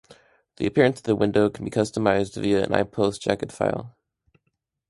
[0.55, 3.95] The appearance of the window can be customized via an iPulse Jacket file.